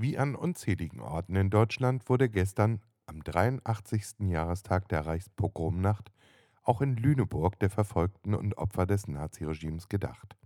[0.00, 4.20] Wie an unzähligen Orten in Deutschland wurde gestern, am 83.
[4.30, 6.10] Jahrestag der Reichspogromnacht,
[6.62, 10.38] auch in Lüneburg der Verfolgten und Opfer des Naziregimes gedacht.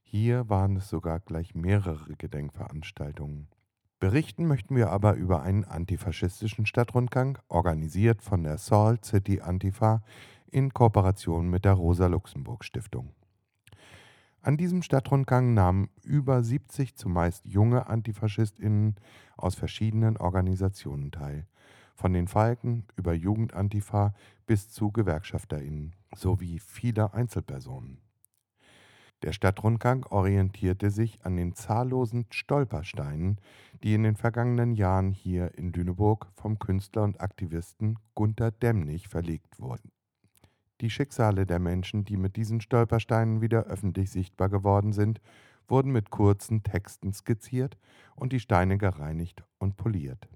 [0.00, 3.48] Hier waren es sogar gleich mehrere Gedenkveranstaltungen.
[4.00, 10.02] Berichten möchten wir aber über einen antifaschistischen Stadtrundgang, organisiert von der Salt City Antifa
[10.50, 13.12] in Kooperation mit der Rosa-Luxemburg-Stiftung.
[14.46, 18.94] An diesem Stadtrundgang nahmen über 70 zumeist junge AntifaschistInnen
[19.36, 21.48] aus verschiedenen Organisationen teil.
[21.96, 24.14] Von den Falken über Jugendantifa
[24.46, 27.98] bis zu GewerkschafterInnen sowie viele Einzelpersonen.
[29.22, 33.40] Der Stadtrundgang orientierte sich an den zahllosen Stolpersteinen,
[33.82, 39.58] die in den vergangenen Jahren hier in Lüneburg vom Künstler und Aktivisten Gunter Demnig verlegt
[39.58, 39.90] wurden.
[40.80, 45.20] Die Schicksale der Menschen, die mit diesen Stolpersteinen wieder öffentlich sichtbar geworden sind,
[45.68, 47.78] wurden mit kurzen Texten skizziert
[48.14, 50.28] und die Steine gereinigt und poliert.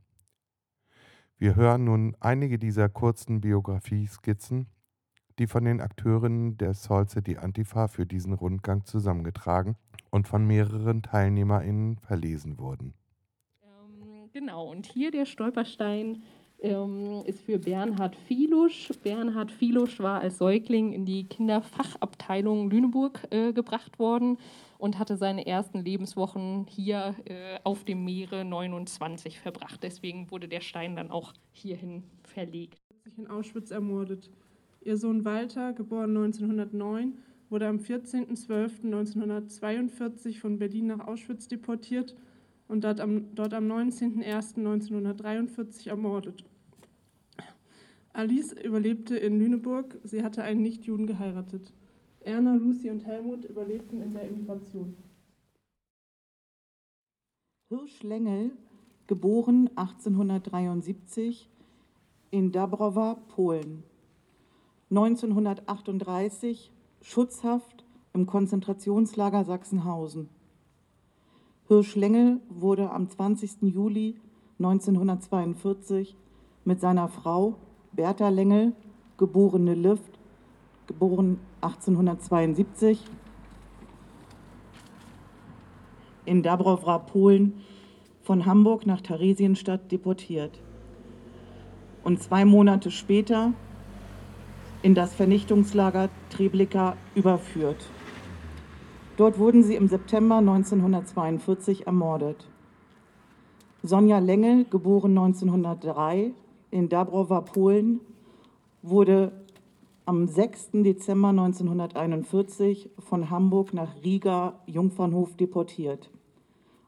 [1.36, 4.66] Wir hören nun einige dieser kurzen Biografie-Skizzen,
[5.38, 9.77] die von den Akteurinnen der Salt City Antifa für diesen Rundgang zusammengetragen
[10.10, 12.92] und von mehreren TeilnehmerInnen verlesen wurden.
[13.62, 16.22] Ähm, genau, und hier der Stolperstein
[16.62, 18.91] ähm, ist für Bernhard Filusch.
[19.03, 24.39] Bernhard Filusch war als Säugling in die Kinderfachabteilung Lüneburg äh, gebracht worden
[24.78, 29.83] und hatte seine ersten Lebenswochen hier äh, auf dem Meere 29 verbracht.
[29.83, 32.81] Deswegen wurde der Stein dann auch hierhin verlegt.
[33.05, 34.31] Sich in Auschwitz ermordet.
[34.83, 37.19] Ihr Sohn Walter, geboren 1909,
[37.50, 42.16] wurde am 14.12.1942 von Berlin nach Auschwitz deportiert
[42.69, 46.44] und dort am, dort am 19.01.1943 ermordet.
[48.12, 49.98] Alice überlebte in Lüneburg.
[50.03, 51.72] Sie hatte einen Nichtjuden geheiratet.
[52.20, 54.97] Erna, Lucy und Helmut überlebten in der Emigration.
[57.69, 58.50] Hirsch Lengel,
[59.06, 61.48] geboren 1873
[62.31, 63.84] in Dabrowa, Polen.
[64.91, 70.28] 1938 Schutzhaft im Konzentrationslager Sachsenhausen.
[71.69, 73.62] Hirsch Lengel wurde am 20.
[73.62, 74.16] Juli
[74.59, 76.16] 1942
[76.65, 77.56] mit seiner Frau
[77.93, 78.73] Bertha Lengel,
[79.19, 80.19] geborene Lift,
[80.87, 83.05] geboren 1872,
[86.25, 87.55] in Dabrowra, Polen,
[88.23, 90.61] von Hamburg nach Theresienstadt deportiert
[92.05, 93.53] und zwei Monate später
[94.83, 97.89] in das Vernichtungslager Treblinka überführt.
[99.17, 102.47] Dort wurden sie im September 1942 ermordet.
[103.83, 106.33] Sonja Lengel, geboren 1903
[106.70, 108.00] in Dabrowa, Polen,
[108.82, 109.32] wurde
[110.06, 110.70] am 6.
[110.72, 116.10] Dezember 1941 von Hamburg nach Riga Jungfernhof deportiert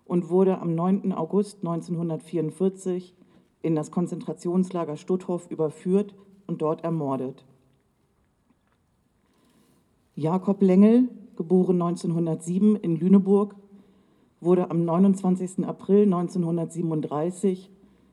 [0.04, 1.12] und wurde am 9.
[1.12, 3.14] August 1944
[3.62, 6.14] in das Konzentrationslager Stutthof überführt
[6.46, 7.44] und dort ermordet.
[10.14, 13.54] Jakob Lengel, geboren 1907 in Lüneburg,
[14.40, 15.64] wurde am 29.
[15.64, 17.70] April 1937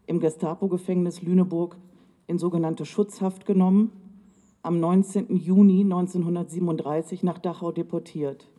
[0.10, 1.78] im Gestapo-Gefängnis Lüneburg
[2.26, 3.92] in sogenannte Schutzhaft genommen,
[4.64, 5.38] am 19.
[5.38, 8.50] Juni 1937 nach Dachau deportiert.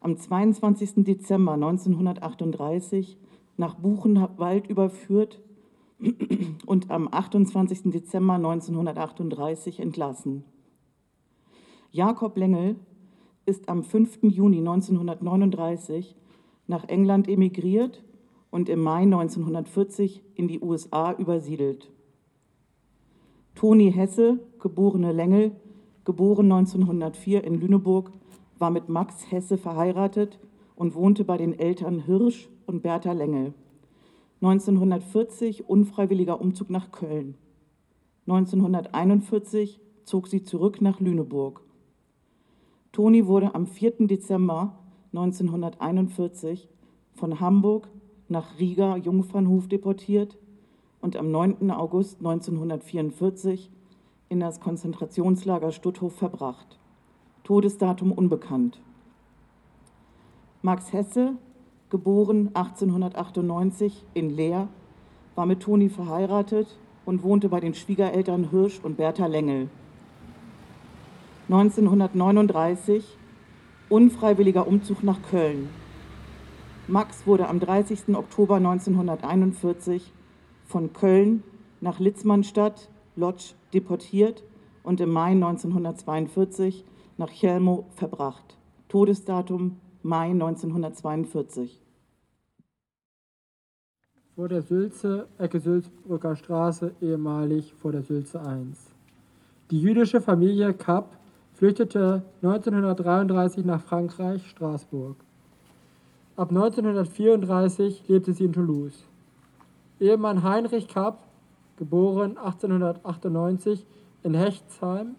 [0.00, 1.04] Am 22.
[1.04, 3.16] Dezember 1938
[3.56, 5.40] nach Buchenwald überführt
[6.66, 7.84] und am 28.
[7.84, 10.44] Dezember 1938 entlassen.
[11.90, 12.76] Jakob Lengel
[13.46, 14.18] ist am 5.
[14.24, 16.14] Juni 1939
[16.66, 18.04] nach England emigriert
[18.52, 21.90] und im Mai 1940 in die USA übersiedelt.
[23.54, 25.56] Toni Hesse, geborene Lengel,
[26.04, 28.12] geboren 1904 in Lüneburg,
[28.58, 30.38] war mit Max Hesse verheiratet
[30.76, 33.54] und wohnte bei den Eltern Hirsch und Bertha Lengel.
[34.42, 37.36] 1940 unfreiwilliger Umzug nach Köln.
[38.26, 41.62] 1941 zog sie zurück nach Lüneburg.
[42.92, 44.06] Toni wurde am 4.
[44.06, 44.78] Dezember
[45.14, 46.68] 1941
[47.14, 47.88] von Hamburg
[48.32, 50.36] nach Riga Jungfernhof deportiert
[51.00, 51.70] und am 9.
[51.70, 53.70] August 1944
[54.28, 56.78] in das Konzentrationslager Stutthof verbracht.
[57.44, 58.80] Todesdatum unbekannt.
[60.62, 61.34] Max Hesse,
[61.90, 64.68] geboren 1898 in Leer,
[65.34, 69.68] war mit Toni verheiratet und wohnte bei den Schwiegereltern Hirsch und Bertha Lengel.
[71.48, 73.18] 1939
[73.88, 75.68] unfreiwilliger Umzug nach Köln.
[76.92, 78.14] Max wurde am 30.
[78.14, 80.12] Oktober 1941
[80.66, 81.42] von Köln
[81.80, 84.44] nach Litzmannstadt, Lodz, deportiert
[84.82, 86.84] und im Mai 1942
[87.16, 88.58] nach Chelmo verbracht.
[88.90, 91.80] Todesdatum Mai 1942.
[94.36, 98.78] vor der Sülze, Ecke Sülzbrücker Straße, ehemalig vor der Sülze 1.
[99.70, 101.16] Die jüdische Familie Kapp
[101.54, 105.16] flüchtete 1933 nach Frankreich, Straßburg.
[106.34, 109.04] Ab 1934 lebte sie in Toulouse.
[110.00, 111.18] Ehemann Heinrich Kapp,
[111.76, 113.84] geboren 1898
[114.22, 115.16] in Hechtsheim,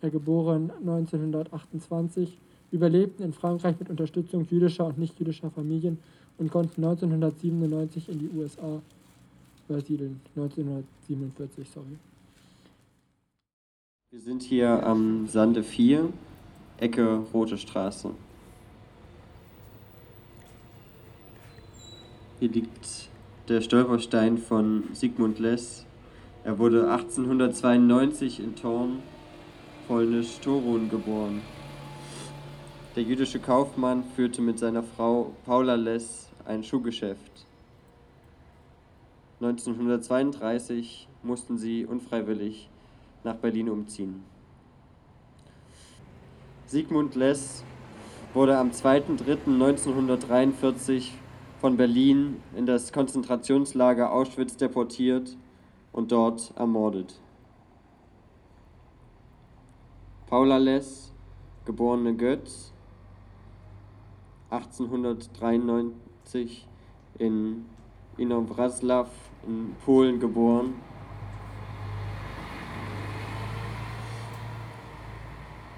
[0.00, 2.38] geboren 1928,
[2.72, 5.98] überlebten in Frankreich mit Unterstützung jüdischer und nichtjüdischer Familien
[6.38, 8.80] und konnten 1997 in die USA
[9.68, 10.20] übersiedeln.
[10.36, 11.98] 1947, sorry.
[14.10, 16.08] Wir sind hier am Sande 4,
[16.78, 18.10] Ecke Rote Straße.
[22.42, 23.08] Hier liegt
[23.46, 25.86] der Stolperstein von Sigmund Less.
[26.42, 29.00] Er wurde 1892 in Thorn,
[29.86, 31.40] polnisch Torun, geboren.
[32.96, 37.46] Der jüdische Kaufmann führte mit seiner Frau Paula Less ein Schuhgeschäft.
[39.40, 42.68] 1932 mussten sie unfreiwillig
[43.22, 44.24] nach Berlin umziehen.
[46.66, 47.62] Sigmund Less
[48.34, 51.21] wurde am 2.3.1943
[51.62, 55.36] von Berlin in das Konzentrationslager Auschwitz deportiert
[55.92, 57.20] und dort ermordet.
[60.26, 61.12] Paula Less,
[61.64, 62.72] geborene Götz,
[64.50, 66.66] 1893
[67.20, 67.66] in
[68.18, 69.06] Inowrocław
[69.46, 70.74] in Polen geboren.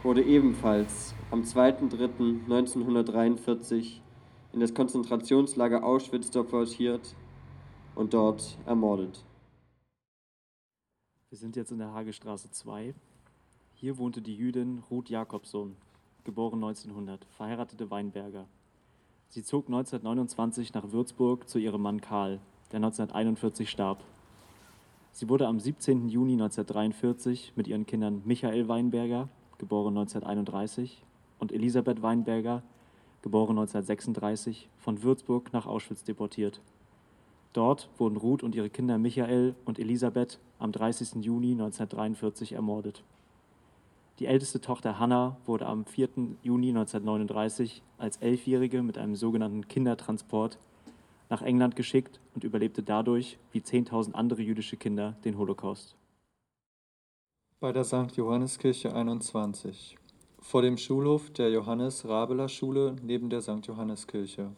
[0.03, 4.01] Wurde ebenfalls am 2.3.1943
[4.55, 7.17] in das Konzentrationslager Auschwitz deportiert
[7.97, 9.25] und dort ermordet.
[11.29, 12.95] Wir sind jetzt in der Hagestraße 2.
[13.75, 15.75] Hier wohnte die Jüdin Ruth Jakobson,
[16.23, 18.47] geboren 1900, verheiratete Weinberger.
[19.29, 22.39] Sie zog 1929 nach Würzburg zu ihrem Mann Karl,
[22.71, 24.05] der 1941 starb.
[25.11, 26.09] Sie wurde am 17.
[26.09, 29.29] Juni 1943 mit ihren Kindern Michael Weinberger,
[29.59, 31.03] geboren 1931,
[31.41, 32.63] und Elisabeth Weinberger,
[33.25, 36.61] geboren 1936, von Würzburg nach Auschwitz deportiert.
[37.55, 41.25] Dort wurden Ruth und ihre Kinder Michael und Elisabeth am 30.
[41.25, 43.03] Juni 1943 ermordet.
[44.19, 46.09] Die älteste Tochter Hannah wurde am 4.
[46.43, 50.59] Juni 1939 als Elfjährige mit einem sogenannten Kindertransport
[51.31, 55.97] nach England geschickt und überlebte dadurch, wie 10.000 andere jüdische Kinder, den Holocaust.
[57.59, 58.15] Bei der St.
[58.17, 59.97] Johanneskirche 21.
[60.47, 63.67] Vor dem Schulhof der Johannes-Rabeler-Schule neben der St.
[63.67, 64.51] Johanneskirche.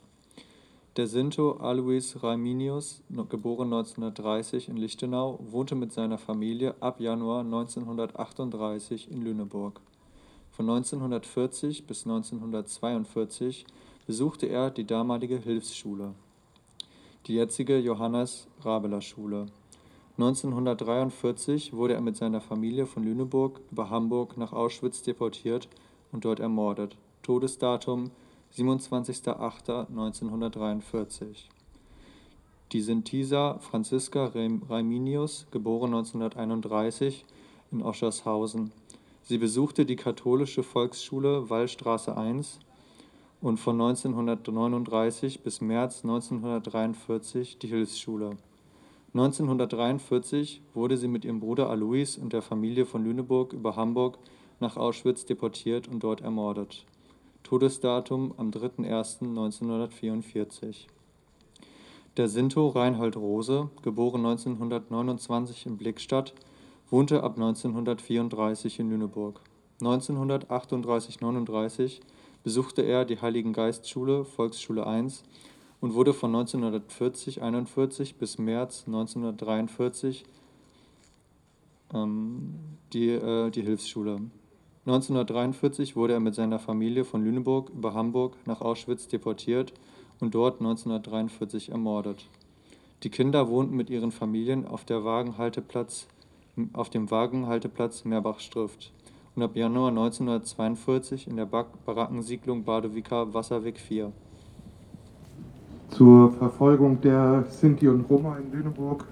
[0.96, 9.10] Der Sinto Alois Raiminius, geboren 1930 in Lichtenau, wohnte mit seiner Familie ab Januar 1938
[9.12, 9.80] in Lüneburg.
[10.50, 13.64] Von 1940 bis 1942
[14.06, 16.14] besuchte er die damalige Hilfsschule,
[17.26, 19.46] die jetzige Johannes-Rabeler-Schule.
[20.18, 25.68] 1943 wurde er mit seiner Familie von Lüneburg über Hamburg nach Auschwitz deportiert
[26.10, 26.96] und dort ermordet.
[27.22, 28.10] Todesdatum
[28.56, 31.50] 27.08.1943.
[32.72, 37.26] Die Sintisa Franziska Raiminius, geboren 1931
[37.70, 38.72] in Oschershausen.
[39.22, 42.60] Sie besuchte die katholische Volksschule Wallstraße 1
[43.42, 48.38] und von 1939 bis März 1943 die Hilfsschule.
[49.16, 54.18] 1943 wurde sie mit ihrem Bruder Alois und der Familie von Lüneburg über Hamburg
[54.60, 56.84] nach Auschwitz deportiert und dort ermordet.
[57.42, 60.88] Todesdatum am 3.1.1944.
[62.18, 66.34] Der Sinto Reinhold Rose, geboren 1929 in Blickstadt,
[66.90, 69.40] wohnte ab 1934 in Lüneburg.
[69.80, 72.00] 1938-39
[72.42, 75.22] besuchte er die Heiligen Geistschule, Volksschule 1
[75.86, 80.24] und wurde von 1940-41 bis März 1943
[81.94, 82.54] ähm,
[82.92, 84.20] die, äh, die Hilfsschule.
[84.84, 89.74] 1943 wurde er mit seiner Familie von Lüneburg über Hamburg nach Auschwitz deportiert
[90.18, 92.26] und dort 1943 ermordet.
[93.04, 96.08] Die Kinder wohnten mit ihren Familien auf, der Wagenhalteplatz,
[96.72, 98.90] auf dem Wagenhalteplatz Meerbach-Strüft
[99.36, 104.10] und ab Januar 1942 in der Barackensiedlung Badewika Wasserweg 4.
[105.96, 109.06] Zur Verfolgung der Sinti und Roma in Lüneburg,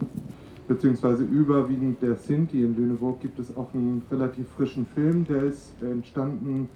[0.68, 5.72] beziehungsweise überwiegend der Sinti in Lüneburg, gibt es auch einen relativ frischen Film, der ist
[5.80, 6.68] entstanden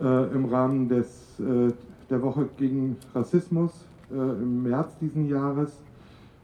[0.00, 1.72] äh, im Rahmen des, äh,
[2.10, 5.80] der Woche gegen Rassismus äh, im März diesen Jahres.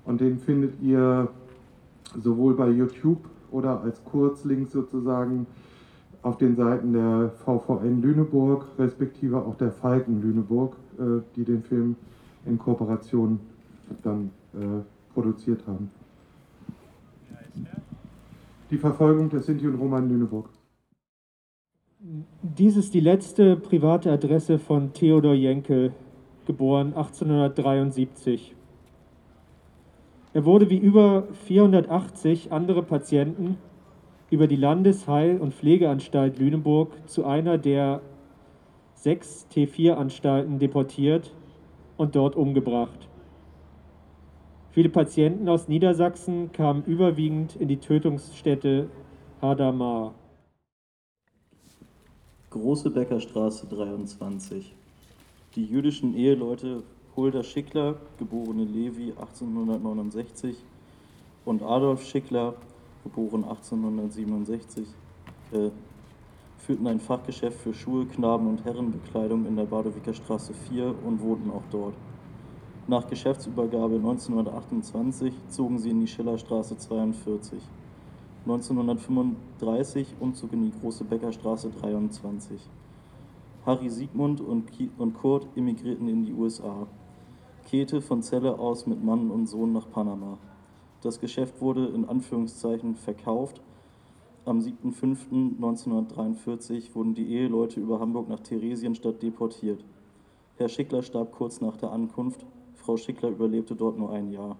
[0.04, 1.26] Und den findet ihr
[2.22, 5.48] sowohl bei YouTube oder als Kurzlink sozusagen
[6.22, 11.96] auf den Seiten der VVN Lüneburg, respektive auch der Falken Lüneburg, äh, die den Film
[12.46, 13.40] in Kooperation
[14.02, 14.82] dann äh,
[15.12, 15.90] produziert haben.
[18.70, 20.48] Die Verfolgung der Sinti und Roma in Lüneburg.
[22.42, 25.92] Dies ist die letzte private Adresse von Theodor Jenkel,
[26.46, 28.54] geboren 1873.
[30.32, 33.58] Er wurde wie über 480 andere Patienten
[34.30, 38.00] über die Landesheil- und Pflegeanstalt Lüneburg zu einer der
[38.94, 41.32] sechs T4-Anstalten deportiert
[42.00, 43.08] und dort umgebracht.
[44.70, 48.88] Viele Patienten aus Niedersachsen kamen überwiegend in die Tötungsstätte
[49.42, 50.14] Hadamar.
[52.48, 54.74] Große Bäckerstraße 23.
[55.56, 56.84] Die jüdischen Eheleute
[57.16, 60.56] Hulda Schickler, geborene Levi 1869,
[61.44, 62.54] und Adolf Schickler,
[63.04, 64.86] geboren 1867,
[65.52, 65.68] äh,
[66.66, 71.50] führten ein Fachgeschäft für Schuhe, Knaben- und Herrenbekleidung in der Badewicker Straße 4 und wohnten
[71.50, 71.94] auch dort.
[72.86, 77.62] Nach Geschäftsübergabe 1928 zogen sie in die Schillerstraße 42.
[78.46, 82.60] 1935 Umzug in die Große Bäckerstraße 23.
[83.66, 86.86] Harry Siegmund und, und Kurt emigrierten in die USA.
[87.68, 90.38] Käthe von Celle aus mit Mann und Sohn nach Panama.
[91.02, 93.60] Das Geschäft wurde in Anführungszeichen verkauft.
[94.46, 99.84] Am 7.5.1943 wurden die Eheleute über Hamburg nach Theresienstadt deportiert.
[100.56, 102.46] Herr Schickler starb kurz nach der Ankunft.
[102.74, 104.56] Frau Schickler überlebte dort nur ein Jahr.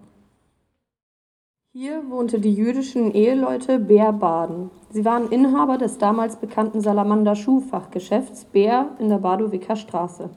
[1.73, 4.69] Hier wohnte die jüdischen Eheleute Bär Baden.
[4.89, 10.29] Sie waren Inhaber des damals bekannten Salamander Schuhfachgeschäfts Bär in der Badowicker Straße.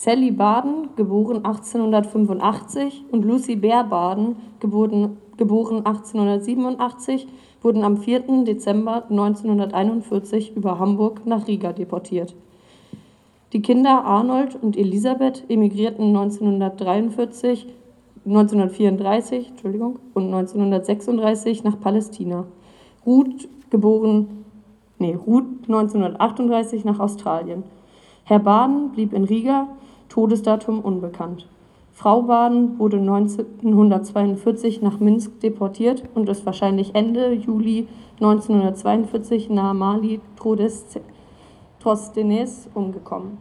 [0.00, 7.26] Sally Baden, geboren 1885, und Lucy Bär Baden, geboren, geboren 1887,
[7.62, 8.44] wurden am 4.
[8.44, 12.36] Dezember 1941 über Hamburg nach Riga deportiert.
[13.52, 17.66] Die Kinder Arnold und Elisabeth emigrierten 1943,
[18.24, 22.44] 1934 Entschuldigung, und 1936 nach Palästina.
[23.04, 24.44] Ruth, geboren,
[25.00, 27.64] nee, Ruth 1938 nach Australien.
[28.22, 29.66] Herr Baden blieb in Riga,
[30.08, 31.48] Todesdatum unbekannt.
[31.92, 37.88] Frau Baden wurde 1942 nach Minsk deportiert und ist wahrscheinlich Ende Juli
[38.20, 40.20] 1942 nahe Mali
[41.80, 43.38] Trostenes umgekommen.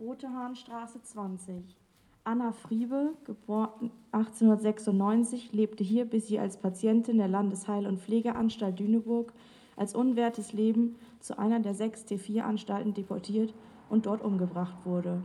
[0.00, 1.76] Rote Hahnstraße 20.
[2.24, 9.32] Anna Friebe, geboren 1896, lebte hier, bis sie als Patientin der Landesheil- und Pflegeanstalt Lüneburg
[9.76, 13.52] als unwertes Leben zu einer der sechs T4-Anstalten deportiert
[13.90, 15.22] und dort umgebracht wurde.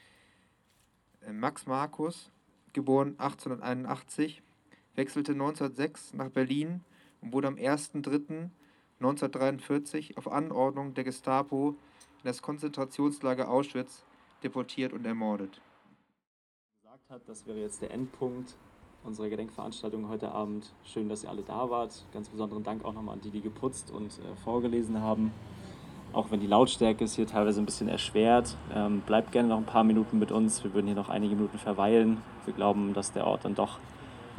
[1.21, 2.29] Äh, Max Markus,
[2.73, 4.43] geboren 1881,
[4.95, 6.81] wechselte 1906 nach Berlin
[7.21, 14.03] und wurde am 1.3.1943 auf Anordnung der Gestapo in das Konzentrationslager Auschwitz
[14.43, 15.59] deportiert und ermordet.
[17.09, 18.55] Hat, das wäre jetzt der Endpunkt
[19.03, 20.71] unserer Gedenkveranstaltung heute Abend.
[20.83, 22.05] Schön, dass ihr alle da wart.
[22.13, 25.33] Ganz besonderen Dank auch nochmal an die, die geputzt und äh, vorgelesen haben.
[26.13, 28.55] Auch wenn die Lautstärke ist hier teilweise ein bisschen erschwert.
[28.75, 30.63] Ähm, bleibt gerne noch ein paar Minuten mit uns.
[30.63, 32.21] Wir würden hier noch einige Minuten verweilen.
[32.45, 33.79] Wir glauben, dass der Ort dann doch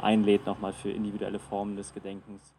[0.01, 2.55] einlädt nochmal für individuelle Formen des Gedenkens.